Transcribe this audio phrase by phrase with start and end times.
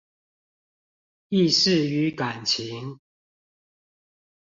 [1.29, 2.99] 意識與感情